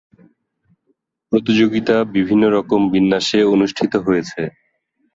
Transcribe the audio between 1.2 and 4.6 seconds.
প্রতিযোগিতা বিভিন্ন রকম বিন্যাসে অনুষ্ঠিত হয়েছে।